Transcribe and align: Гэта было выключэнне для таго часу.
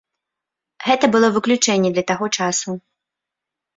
Гэта 0.85 1.05
было 1.15 1.27
выключэнне 1.37 1.89
для 1.99 2.03
таго 2.13 2.25
часу. 2.39 2.69